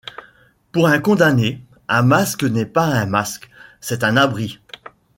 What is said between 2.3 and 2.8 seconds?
n’est